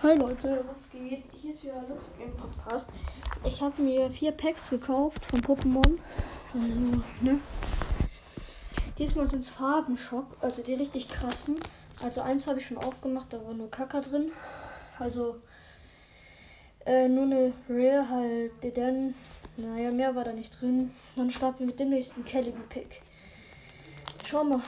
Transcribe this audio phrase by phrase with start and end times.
[0.00, 1.24] Hi Leute, was geht?
[1.34, 2.86] Hier ist wieder Lux Game Podcast.
[3.44, 5.98] Ich habe mir vier Packs gekauft von Pokémon.
[6.54, 7.40] Also, ne?
[8.96, 11.56] Diesmal sind es Farbenschock, also die richtig krassen.
[12.00, 14.30] Also eins habe ich schon aufgemacht, da war nur Kaka drin.
[15.00, 15.34] Also
[16.86, 19.14] äh, nur eine Rare halt, denn
[19.56, 20.92] naja, mehr war da nicht drin.
[21.16, 23.02] Dann starten wir mit dem nächsten Calibi Pick.
[24.24, 24.60] Schau mal.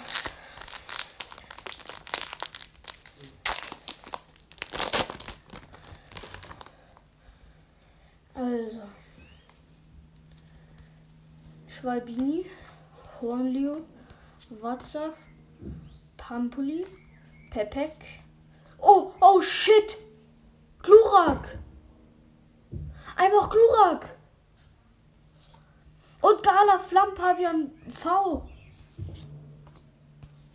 [8.40, 8.80] Also.
[11.70, 12.46] Schwalbini,
[13.20, 13.82] Hornlio,
[14.60, 15.14] Watzaf,
[16.16, 16.84] Pampuli,
[17.50, 17.94] Pepek.
[18.80, 19.96] Oh, oh shit!
[20.82, 21.58] Glurak!
[23.14, 24.16] Einfach Glurak!
[26.20, 28.48] Und Gala Flammpavian V.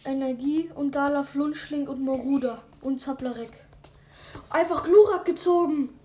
[0.04, 3.54] Energie und Gala Flunschling und Moruda und Zaplarek.
[4.50, 5.98] Einfach Glurak gezogen.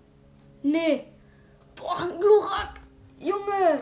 [0.63, 1.03] Nee.
[1.75, 2.79] Boah, Glurak.
[3.19, 3.81] Junge.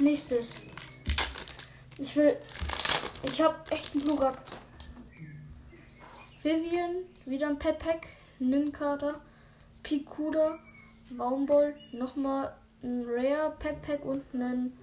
[0.00, 0.62] Nächstes.
[1.98, 2.36] Ich will.
[3.24, 4.36] Ich hab echt einen Glurak.
[6.42, 8.06] Vivian, wieder ein Pepek,
[8.38, 9.20] Ninkada,
[9.82, 10.58] Pikuda,
[11.10, 14.76] Baumboll, nochmal ein Rare Pepek und ein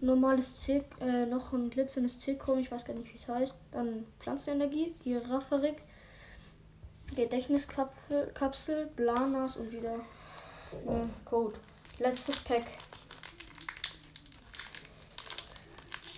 [0.00, 3.54] normales C, äh, noch ein glitzerndes C-Chrom, ich weiß gar nicht, wie es heißt.
[3.72, 5.82] Dann Pflanzenenergie, Girafferik,
[7.14, 11.56] Gedächtniskapsel, Kapsel, Blanas und wieder äh, Code.
[11.98, 12.64] Letztes Pack.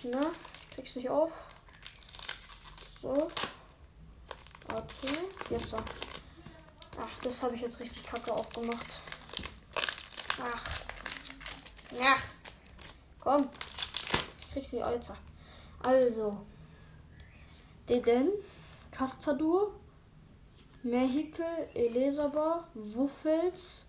[0.03, 0.21] Na,
[0.75, 1.31] kriegst nicht auf.
[3.01, 3.13] So.
[4.67, 5.07] Warte.
[5.49, 5.77] Jetzt so.
[6.97, 8.87] Ach, das habe ich jetzt richtig kacke aufgemacht.
[10.41, 10.63] Ach.
[11.91, 12.15] Ja.
[13.19, 13.49] Komm.
[14.39, 15.17] Ich krieg sie Alter.
[15.83, 16.45] Also.
[17.89, 18.29] Deden.
[18.91, 19.73] Castadur.
[20.83, 21.69] Mehikel.
[21.73, 22.63] Elisabeth.
[22.73, 23.85] Wuffels.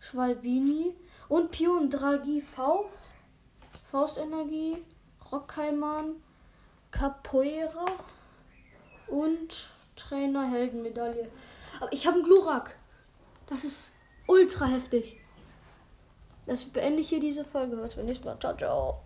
[0.00, 0.94] Schwalbini.
[1.28, 2.90] Und Pion Draghi V.
[3.90, 4.82] Faustenergie.
[5.32, 6.16] Rockheimann.
[6.90, 7.86] Capoeira.
[9.08, 11.30] Und Trainer Heldenmedaille.
[11.80, 12.76] Aber ich habe einen Glurak.
[13.46, 13.94] Das ist
[14.26, 15.18] ultra heftig.
[16.46, 17.76] Das beende ich hier diese Folge.
[17.76, 18.38] Hört beim nächsten Mal.
[18.38, 19.00] Ciao, ciao.